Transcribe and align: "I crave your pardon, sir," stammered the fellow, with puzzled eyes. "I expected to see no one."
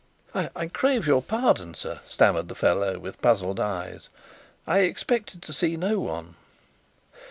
"I 0.33 0.65
crave 0.65 1.05
your 1.05 1.21
pardon, 1.21 1.75
sir," 1.75 1.99
stammered 2.07 2.47
the 2.47 2.55
fellow, 2.55 2.97
with 2.97 3.21
puzzled 3.21 3.59
eyes. 3.59 4.09
"I 4.65 4.79
expected 4.79 5.43
to 5.43 5.53
see 5.53 5.77
no 5.77 5.99
one." 5.99 6.33